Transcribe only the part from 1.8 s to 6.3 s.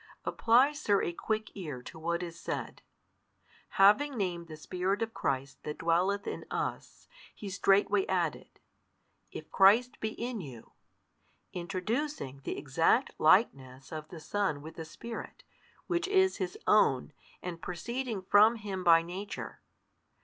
to what is said. Having named the Spirit of Christ That dwelleth